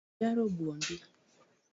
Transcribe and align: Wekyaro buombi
Wekyaro 0.09 0.43
buombi 0.55 0.95